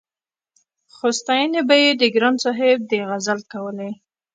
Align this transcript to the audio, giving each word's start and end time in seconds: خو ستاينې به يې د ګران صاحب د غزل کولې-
خو 0.93 1.07
ستاينې 1.19 1.61
به 1.67 1.75
يې 1.83 1.91
د 2.01 2.03
ګران 2.15 2.35
صاحب 2.43 2.79
د 2.89 2.91
غزل 3.09 3.39
کولې- 3.51 3.93